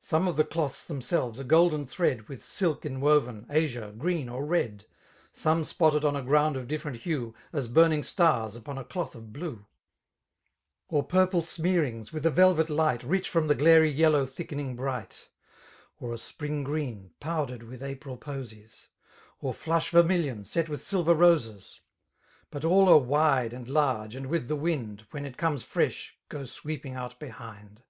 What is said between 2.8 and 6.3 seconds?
enwoven> azure, green> or red; Some spotted on a